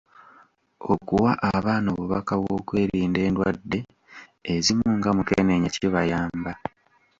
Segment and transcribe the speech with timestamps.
[0.93, 3.79] Okuwa abaana obubaka bw'okwerinda endwadde
[4.53, 6.51] ezimu nga mukenenya kibayamba.